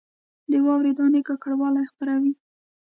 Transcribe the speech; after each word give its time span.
د 0.51 0.53
واورې 0.65 0.91
دانې 0.97 1.21
ککړوالی 1.27 1.83
خپروي 1.91 2.33